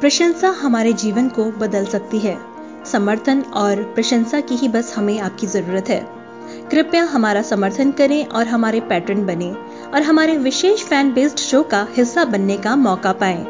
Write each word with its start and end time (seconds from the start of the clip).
प्रशंसा 0.00 0.48
हमारे 0.48 0.92
जीवन 0.92 1.28
को 1.28 1.44
बदल 1.44 1.84
सकती 1.84 2.18
है। 2.18 2.38
समर्थन 2.92 3.40
और 3.40 3.82
प्रशंसा 3.82 4.40
की 4.40 4.54
ही 4.54 4.68
बस 4.68 4.94
हमें 4.96 5.20
आपकी 5.20 5.46
ज़रूरत 5.46 5.88
है। 5.88 6.20
कृपया 6.70 7.04
हमारा 7.04 7.42
समर्थन 7.42 7.90
करें 7.90 8.26
और 8.26 8.46
हमारे 8.46 8.80
पैटर्न 8.80 9.26
बने 9.26 9.56
और 9.94 10.02
हमारे 10.02 10.36
विशेष 10.36 10.84
फ़ैन 10.84 11.12
बेस्ड 11.12 11.38
शो 11.38 11.62
का 11.62 11.88
हिस्सा 11.96 12.24
बनने 12.24 12.56
का 12.56 12.76
मौका 12.76 13.12
पाएँ। 13.12 13.46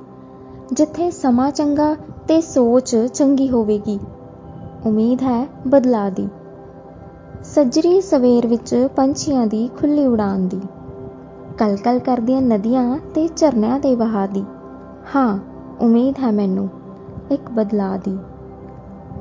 ਜਿੱਥੇ 0.73 1.11
ਸਮਾਂ 1.11 1.51
ਚੰਗਾ 1.51 1.97
ਤੇ 2.29 2.41
ਸੋਚ 2.41 2.97
ਚੰਗੀ 2.97 3.51
ਹੋਵੇਗੀ, 3.51 4.01
ਉਮੀਦ 4.87 5.23
ਹੈ 5.23 5.49
ਬਦਲਾਅ 5.69 6.11
ਦੀ। 6.11 6.29
ਸੱਜਰੀ 7.45 8.01
ਸਵੇਰ 8.01 8.47
ਵਿੱਚ 8.47 8.89
ਪੰਛੀਆਂ 8.97 9.47
ਦੀ 9.47 9.71
ਖੁੱਲੀ 9.81 10.07
ਉਡਾਨ 10.07 10.49
ਦੀ। 10.49 10.61
ਕਲਕਲ 11.59 11.99
ਕਰਦੀਆਂ 11.99 12.43
ਨਦੀਆਂ 12.43 12.99
ਤੇ 13.15 13.29
ਝਰਨਿਆਂ 13.37 13.81
ਦੇ 13.81 13.95
ਵਹਾਅ 13.95 14.27
ਦੀ। 14.27 14.45
ਹਾਂ, 15.17 15.39
ਉਮੀਦ 15.81 16.15
ਹੈ 16.21 16.31
ਮੈਨੂੰ, 16.31 16.69
ਇੱਕ 17.31 17.51
ਬਦਲਾਅ 17.51 17.99
ਦੀ। 17.99 18.19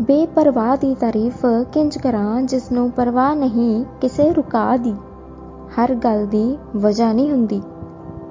ਬੇਪਰਵਾਹ 0.01 0.77
ਦੀ 0.77 0.95
ਤਾਰੀਫ 0.95 1.45
ਕਿੰਜ 1.45 1.97
ਕਰਾਂ 1.97 2.41
ਜਿਸ 2.41 2.71
ਨੂੰ 2.71 2.91
ਪਰਵਾਹ 2.91 3.35
ਨਹੀਂ 3.35 3.85
ਕਿਸੇ 4.01 4.33
ਰੁਕਾ 4.33 4.77
ਦੀ। 4.77 4.95
ਹਰ 5.79 5.95
ਗੱਲ 5.95 6.25
ਦੀ 6.25 6.57
ਵਜ੍ਹਾ 6.75 7.13
ਨਹੀਂ 7.13 7.31
ਹੁੰਦੀ। 7.31 7.61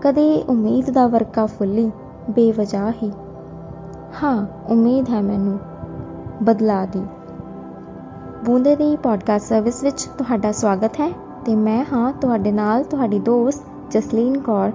ਕਦੇ 0.01 0.45
ਉਮੀਦ 0.49 0.91
ਦਾ 0.91 1.07
ਵਰਕਾ 1.07 1.47
ਫੁੱਲੀ, 1.47 1.91
ਬੇਵਜ੍ਹਾ 2.31 2.91
ਹੀ। 2.91 3.13
ਹਾਂ, 4.23 4.47
ਉਮੀਦ 4.69 5.09
ਹੈ 5.11 5.23
ਮੈਨੂੰ। 5.23 5.59
ਬਦਲਾ 6.43 6.87
ਦੀ। 6.87 7.03
ਬੂੰਦੇ 8.45 8.77
ਦੀ 8.77 8.97
ਪੋਡਕਾਸਟ 8.97 9.47
ਸਰਵਿਸ 9.47 9.83
ਵਿੱਚ 9.83 10.05
ਤੁਹਾਡਾ 10.19 10.53
ਸਵਾਗਤ 10.53 11.01
ਹੈ 11.01 11.13
ਤੇ 11.45 11.57
ਮੈਂ 11.57 11.85
ਹਾਂ 11.93 12.13
ਤੁਹਾਡੇ 12.13 12.53
ਨਾਲ 12.53 12.85
ਤੁਹਾਡੀ 12.85 13.19
ਦੋਸਤ 13.19 13.63
ਜਸਲੀਨ 13.91 14.39
ਕੌਰ 14.39 14.71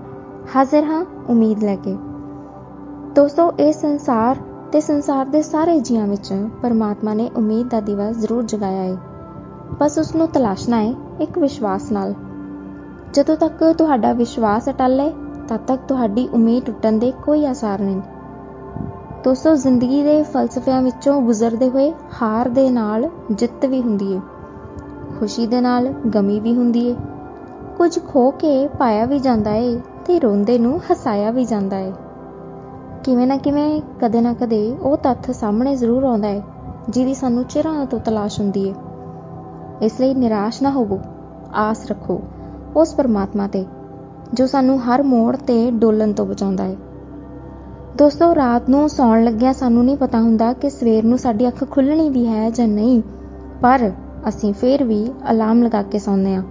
ਹਾਜ਼ਰ 0.56 0.84
ਹਾਂ 0.84 1.06
ਉਮੀਦ 1.30 1.64
ਲੈ 1.64 1.76
ਕੇ। 1.76 1.98
ਦੋਸਤੋ, 3.16 3.52
ਇਹ 3.60 3.74
ਸੰਸਾਰ 3.74 4.36
ਤੇ 4.74 4.80
ਸੰਸਾਰ 4.80 5.26
ਦੇ 5.26 5.42
ਸਾਰੇ 5.42 5.80
ਜੀਵਾਂ 5.80 6.08
ਵਿੱਚ 6.08 6.50
ਪਰਮਾਤਮਾ 6.62 7.14
ਨੇ 7.14 7.30
ਉਮੀਦ 7.36 7.70
ਦਾ 7.70 7.80
ਦੀਵਾ 7.80 8.12
ਜ਼ਰੂਰ 8.12 8.44
ਜਗਾਇਆ 8.44 8.84
ਹੈ 8.84 8.98
ਬਸ 9.80 9.98
ਉਸ 10.00 10.16
ਨੂੰ 10.16 10.28
ਤਲਾਸ਼ਣਾ 10.28 10.82
ਹੈ 10.82 10.94
ਇੱਕ 11.22 11.38
ਵਿਸ਼ਵਾਸ 11.38 11.92
ਨਾਲ। 11.92 12.14
ਜਦੋਂ 13.14 13.36
ਤੱਕ 13.36 13.74
ਤੁਹਾਡਾ 13.78 14.14
ਵਿਸ਼ਵਾਸ 14.14 14.70
ਅਟਲ 14.70 15.00
ਹੈ 15.00 15.10
ਤਦ 15.48 15.60
ਤੱਕ 15.68 15.82
ਤੁਹਾਡੀ 15.88 16.28
ਉਮੀਦ 16.34 16.64
ਟੁੱਟਣ 16.64 16.92
ਦੇ 16.92 17.14
ਕੋਈ 17.26 17.46
ਆਸਾਰ 17.46 17.80
ਨਹੀਂ। 17.80 18.02
ਦੋਸਤੋ 19.24 19.56
ਜ਼ਿੰਦਗੀ 19.56 20.04
ਦੇ 20.04 20.24
ਫਲਸਫਿਆਂ 20.24 20.82
ਵਿੱਚੋਂ 20.82 21.22
ਗੁਜ਼ਰਦੇ 21.22 21.70
ਹੋਏ 21.70 21.94
ਹਾਰ 22.22 22.50
ਦੇ 22.50 22.70
ਨਾਲ 22.70 23.10
ਜਿੱਤ 23.32 23.66
ਵੀ 23.66 23.82
ਹੁੰਦੀ 23.82 24.16
ਹੈ 24.16 24.22
ਖੁਸ਼ੀ 25.20 25.48
ਦੇ 25.48 25.62
ਨਾਲ 25.62 25.88
ਗਮੀ 25.88 26.40
ਵੀ 26.40 26.56
ਹੁੰਦੀ 26.56 26.92
ਹੈ 26.92 26.96
ਕੁਝ 27.78 28.00
ਖੋ 28.08 28.32
ਕੇ 28.32 28.68
ਪਾਇਆ 28.68 29.06
ਵੀ 29.06 29.20
ਜਾਂਦਾ 29.20 29.52
ਹੈ 29.52 29.78
ਤੇ 30.06 30.20
ਰੋਂਦੇ 30.20 30.58
ਨੂੰ 30.60 30.82
ਹਸਾਇਆ 30.92 31.32
ਵੀ 31.32 31.46
ਜਾਂਦਾ 31.46 31.76
ਹੈ 31.76 31.94
ਕਿਵੇਂ 33.04 33.28
ਨਾ 33.28 33.38
ਕਿਵੇਂ, 33.38 33.82
ਕਦੇ 34.02 34.22
ਨਾ 34.22 34.34
ਕਦੇ 34.34 34.76
ਉਹ 34.82 34.98
ਤੱਥ 34.98 35.32
ਸਾਹਮਣੇ 35.32 35.76
ਜ਼ਰੂਰ 35.76 36.04
ਆਉਂਦਾ 36.04 36.28
ਹੈ, 36.28 36.42
ਜਿਹਦੀ 36.90 37.14
ਸਾਨੂੰ 37.14 37.44
ਚਿਰਾਂ 37.44 37.86
ਤੋਂ 37.86 38.00
ਤਲਾਸ਼ 38.00 38.40
ਹੁੰਦੀ 38.40 38.70
ਹੈ। 38.70 38.76
ਇਸ 39.82 40.00
ਲਈ 40.00 40.14
ਨਿਰਾਸ਼ 40.14 40.64
ਨਾ 40.64 40.70
ਹੋਵੋ, 40.70 41.00
ਆਸ 41.54 41.86
ਰੱਖੋ 41.88 42.20
ਉਸ 42.76 42.94
ਪਰਮਾਤਮਾ 42.94 43.48
ਤੇ, 43.48 43.66
ਜੋ 44.34 44.48
ਸਾਨੂੰ 44.48 44.80
ਹਰ 44.80 45.04
ਮੋੜ 45.04 45.36
ਤੇ 45.36 45.72
ਡੋਲਣ 45.72 46.14
ਤੋਂ 46.14 46.26
ਬਚਾਉਂਦਾ 46.26 46.64
ਹੈ। 46.64 46.76
ਦੋਸਤੋ, 47.98 48.36
ਰਾਤ 48.36 48.70
ਨੂੰ 48.70 48.90
ਸੌਣ 48.90 49.24
ਲੱਗਿਆ 49.24 49.54
ਸਾਨੂੰ 49.54 49.86
ਨਹੀਂ 49.86 49.98
ਪਤਾ 49.98 50.22
ਹੁੰਦਾ 50.22 50.54
ਕਿ 50.54 50.70
ਸਵੇਰ 50.70 51.04
ਨੂੰ 51.04 51.18
ਸਾਡੀ 51.18 51.48
ਅੱਖ 51.48 51.72
ਖੁੱਲਣੀ 51.72 52.10
ਵੀ 52.10 52.28
ਹੈ 52.28 52.50
ਜਾਂ 52.50 52.68
ਨਹੀਂ, 52.68 53.02
ਪਰ 53.62 53.92
ਅਸੀਂ 54.28 54.54
ਫੇਰ 54.54 54.84
ਵੀ 54.84 55.12
ਅਲਾਰਮ 55.32 55.64
ਲਗਾ 55.64 55.82
ਕੇ 55.82 56.00
ਸੌਂਦੇ 56.00 56.36
ਹਾਂ। 56.36 56.44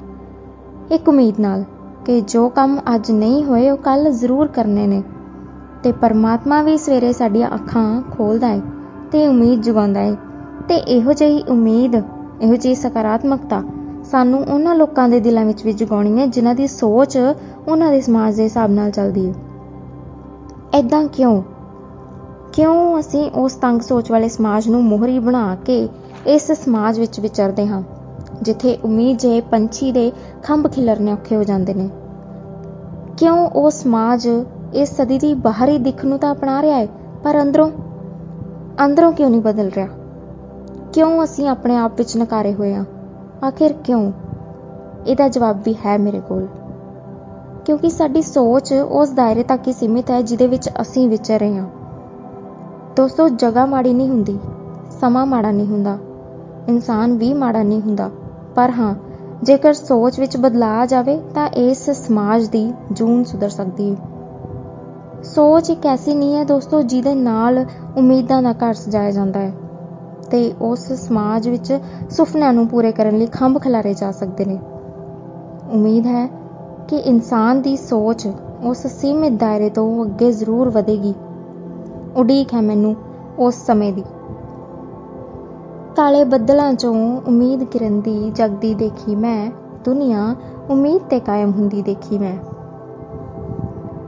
ਇੱਕ 0.90 1.08
ਉਮੀਦ 1.08 1.40
ਨਾਲ 1.40 1.64
ਕਿ 2.04 2.20
ਜੋ 2.20 2.48
ਕੰਮ 2.48 2.78
ਅੱਜ 2.94 3.10
ਨਹੀਂ 3.10 3.44
ਹੋਏ, 3.44 3.70
ਉਹ 3.70 3.76
ਕੱਲ 3.76 4.10
ਜ਼ਰੂਰ 4.10 4.46
ਕਰਨੇ 4.46 4.86
ਨੇ। 4.86 5.02
ਤੇ 5.82 5.92
ਪਰਮਾਤਮਾ 5.92 6.62
ਵੀ 6.62 6.76
ਸਵੇਰੇ 6.76 7.12
ਸਾਡੀਆਂ 7.12 7.48
ਅੱਖਾਂ 7.54 8.02
ਖੋਲਦਾ 8.10 8.48
ਹੈ 8.48 8.60
ਤੇ 9.12 9.26
ਉਮੀਦ 9.28 9.62
ਜਗਾਉਂਦਾ 9.62 10.00
ਹੈ 10.00 10.16
ਤੇ 10.68 10.74
ਇਹੋ 10.74 11.12
ਜਿਹੀ 11.12 11.42
ਉਮੀਦ, 11.48 11.94
ਇਹੋ 12.42 12.56
ਜਿਹੀ 12.56 12.74
ਸਕਾਰਾਤਮਕਤਾ 12.74 13.62
ਸਾਨੂੰ 14.04 14.44
ਉਹਨਾਂ 14.44 14.74
ਲੋਕਾਂ 14.74 15.08
ਦੇ 15.08 15.20
ਦਿਲਾਂ 15.20 15.44
ਵਿੱਚ 15.44 15.64
ਵੀ 15.64 15.72
ਜਗਾਉਣੀ 15.72 16.18
ਹੈ 16.18 16.26
ਜਿਨ੍ਹਾਂ 16.26 16.54
ਦੀ 16.54 16.66
ਸੋਚ 16.66 17.16
ਉਹਨਾਂ 17.68 17.90
ਦੇ 17.90 18.00
ਸਮਾਜ 18.00 18.36
ਦੇ 18.36 18.42
ਹਿਸਾਬ 18.42 18.70
ਨਾਲ 18.70 18.90
ਚੱਲਦੀ 18.90 19.28
ਹੈ 19.28 19.34
ਐਦਾਂ 20.74 21.04
ਕਿਉਂ? 21.08 21.42
ਕਿਉਂ 22.52 23.00
ਅਸੀਂ 23.00 23.30
ਉਸ 23.30 23.52
ਤੰਗ 23.52 23.80
ਸੋਚ 23.80 24.10
ਵਾਲੇ 24.10 24.28
ਸਮਾਜ 24.28 24.68
ਨੂੰ 24.68 24.82
ਮੋਹਰੀ 24.84 25.18
ਬਣਾ 25.18 25.54
ਕੇ 25.54 25.88
ਇਸ 26.26 26.50
ਸਮਾਜ 26.52 26.98
ਵਿੱਚ 27.00 27.20
ਵਿਚਰਦੇ 27.20 27.66
ਹਾਂ, 27.66 27.82
ਜਿੱਥੇ 28.42 28.78
ਉਮੀਦ 28.84 29.18
ਜੇ 29.18 29.40
ਪੰਛੀ 29.40 29.92
ਦੇ 29.92 30.12
ਖੰਭ 30.42 30.68
ਖਿਲਰਨੇ 30.68 31.12
ਔਖੇ 31.12 31.36
ਹੋ 31.36 31.44
ਜਾਂਦੇ 31.44 31.74
ਨੇ? 31.74 31.88
ਕਿਉਂ 33.16 33.46
ਉਹ 33.48 33.70
ਸਮਾਜ 33.70 34.28
ਇਸ 34.74 34.96
ਸਦੀ 34.96 35.18
ਦੀ 35.18 35.34
ਬਾਹਰੀ 35.34 35.78
ਦਿੱਖ 35.78 36.04
ਨੂੰ 36.04 36.18
ਤਾਂ 36.18 36.34
ਅਪਣਾ 36.34 36.62
ਰਿਹਾ 36.62 36.78
ਹੈ, 36.78 36.86
ਪਰ 37.24 37.42
ਅੰਦਰੋਂ 37.42 37.70
ਅੰਦਰੋਂ 38.84 39.12
ਕਿਉਂ 39.12 39.30
ਨਹੀਂ 39.30 39.40
ਬਦਲ 39.40 39.68
ਰਿਹਾ? 39.68 39.86
ਕਿਉਂ 40.92 41.24
ਅਸੀਂ 41.24 41.48
ਆਪਣੇ 41.48 41.76
ਆਪ 41.76 41.92
ਵਿੱਚ 41.98 42.16
ਨਕਾਰੇ 42.16 42.54
ਹੋਏ 42.54 42.74
ਹਾਂ? 42.74 42.84
ਆਖਿਰ 43.46 43.72
ਕਿਉਂ? 43.72 44.12
ਇਹਦਾ 45.06 45.28
ਜਵਾਬ 45.28 45.58
ਵੀ 45.64 45.74
ਹੈ 45.86 45.98
ਮੇਰੇ 45.98 46.20
ਕੋਲ। 46.20 46.46
ਕਿਉਂਕਿ 47.64 47.90
ਸਾਡੀ 47.90 48.22
ਸੋਚ 48.22 48.72
ਉਸ 48.72 49.10
ਦਾਇਰੇ 49.10 49.42
ਤੱਕ 49.42 49.68
ਹੀ 49.68 49.72
ਸੀਮਿਤ 49.72 50.10
ਹੈ 50.10 50.22
ਜਿਹਦੇ 50.22 50.46
ਵਿੱਚ 50.46 50.70
ਅਸੀਂ 50.80 51.08
ਵਿਚਰ 51.08 51.38
ਰਹੇ 51.38 51.58
ਹਾਂ। 51.58 51.68
ਦੋਸਤੋ, 52.96 53.28
ਜਗ੍ਹਾ 53.28 53.66
ਮਾੜੀ 53.66 53.94
ਨਹੀਂ 53.94 54.08
ਹੁੰਦੀ, 54.08 54.38
ਸਮਾਂ 55.00 55.26
ਮਾੜਾ 55.26 55.50
ਨਹੀਂ 55.50 55.66
ਹੁੰਦਾ, 55.66 55.98
ਇਨਸਾਨ 56.68 57.18
ਵੀ 57.18 57.34
ਮਾੜਾ 57.34 57.62
ਨਹੀਂ 57.62 57.80
ਹੁੰਦਾ। 57.80 58.10
ਪਰ 58.54 58.70
ਹਾਂ, 58.70 58.94
ਜੇਕਰ 59.42 59.72
ਸੋਚ 59.72 60.20
ਵਿੱਚ 60.20 60.36
ਬਦਲਾਅ 60.36 60.82
ਆ 60.82 60.86
ਜਾਵੇ 60.86 61.20
ਤਾਂ 61.34 61.48
ਇਸ 61.48 61.90
ਸਮਾਜ 61.90 62.46
ਦੀ 62.46 62.72
ਜੂਨ 62.92 63.24
ਸੁਧਰ 63.24 63.48
ਸਕਦੀ 63.48 63.90
ਹੈ। 63.90 64.11
ਸੋਚ 65.22 65.70
ਇੱਕ 65.70 65.86
ਐਸੀ 65.86 66.14
ਨਹੀਂ 66.14 66.34
ਹੈ 66.34 66.44
ਦੋਸਤੋ 66.44 66.82
ਜਿਹਦੇ 66.82 67.14
ਨਾਲ 67.14 67.66
ਉਮੀਦਾਂ 67.96 68.42
ਦਾ 68.42 68.52
ਘਰ 68.52 68.74
ਸਜਾਇਆ 68.74 69.10
ਜਾਂਦਾ 69.10 69.40
ਹੈ 69.40 69.52
ਤੇ 70.30 70.54
ਉਸ 70.60 70.92
ਸਮਾਜ 70.92 71.48
ਵਿੱਚ 71.48 71.78
ਸੁਪਨਿਆਂ 72.10 72.52
ਨੂੰ 72.52 72.68
ਪੂਰੇ 72.68 72.92
ਕਰਨ 72.92 73.18
ਲਈ 73.18 73.26
ਖੰਭ 73.26 73.58
ਖਿਲਾਰੇ 73.58 73.94
ਜਾ 73.94 74.10
ਸਕਦੇ 74.12 74.44
ਨੇ। 74.44 74.58
ਉਮੀਦ 75.72 76.06
ਹੈ 76.06 76.26
ਕਿ 76.88 76.96
ਇਨਸਾਨ 76.96 77.62
ਦੀ 77.62 77.76
ਸੋਚ 77.76 78.28
ਉਸ 78.62 78.86
ਸੀਮਿਤ 78.86 79.32
ਦਾਇਰੇ 79.32 79.70
ਤੋਂ 79.70 80.04
ਅੱਗੇ 80.04 80.32
ਜ਼ਰੂਰ 80.32 80.68
ਵਧੇਗੀ। 80.70 81.14
ਉਡੀਕ 82.16 82.54
ਹੈ 82.54 82.60
ਮੈਨੂੰ 82.60 82.96
ਉਸ 83.38 83.54
ਸਮੇਂ 83.54 83.92
ਦੀ। 83.92 84.04
ਕਾਲੇ 85.96 86.24
ਬੱਦਲਾਂ 86.24 86.74
ਚੋਂ 86.74 87.20
ਉਮੀਦ 87.26 87.64
ਕਿਰਨ 87.64 88.00
ਦੀ 88.00 88.30
ਜਗਦੀ 88.30 88.74
ਦੇਖੀ 88.74 89.16
ਮੈਂ, 89.16 89.50
ਦੁਨੀਆ 89.84 90.34
ਉਮੀਦ 90.70 91.02
ਤੇ 91.02 91.20
ਕਾਇਮ 91.20 91.50
ਹੁੰਦੀ 91.50 91.82
ਦੇਖੀ 91.82 92.18
ਮੈਂ। 92.18 92.36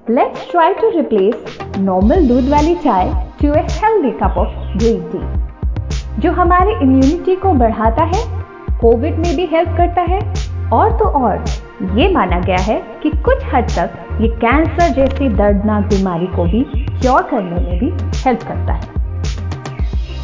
Let's 0.09 0.51
try 0.51 0.73
to 0.73 0.89
replace 0.89 1.59
normal 1.79 2.27
दूध 2.27 2.49
वाली 2.49 2.75
चाय 2.75 3.28
to 3.41 3.53
a 3.53 3.61
healthy 3.71 4.11
cup 4.21 4.37
of 4.37 4.77
green 4.77 5.01
tea 5.11 6.21
जो 6.21 6.31
हमारे 6.39 6.71
इम्यूनिटी 6.83 7.35
को 7.43 7.53
बढ़ाता 7.59 8.03
है 8.13 8.23
कोविड 8.81 9.17
में 9.17 9.35
भी 9.35 9.45
हेल्प 9.51 9.69
करता 9.77 10.01
है 10.09 10.19
और 10.73 10.91
तो 10.99 11.05
और 11.19 11.45
ये 11.97 12.11
माना 12.13 12.39
गया 12.39 12.61
है 12.63 12.79
कि 13.03 13.09
कुछ 13.25 13.43
हद 13.53 13.69
तक 13.75 14.21
ये 14.21 14.27
कैंसर 14.41 14.93
जैसी 14.95 15.29
दर्दनाक 15.35 15.85
बीमारी 15.89 16.27
को 16.35 16.45
भी 16.45 16.63
क्योर 16.77 17.21
करने 17.31 17.61
में 17.61 17.77
भी 17.79 17.91
हेल्प 18.23 18.43
करता 18.47 18.73
है 18.73 18.97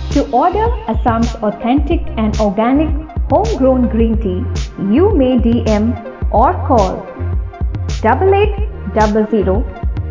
To 0.10 0.22
order 0.32 0.66
Assam's 0.88 1.32
authentic 1.38 2.06
and 2.16 2.38
organic 2.40 2.92
homegrown 3.30 3.90
green 3.90 4.14
tea, 4.18 4.38
you 4.90 5.10
may 5.14 5.32
DM 5.38 5.90
or 6.34 6.54
call 6.68 7.02
8800 8.02 9.58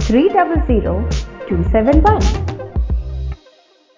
300 0.01 0.99
271. 1.49 2.54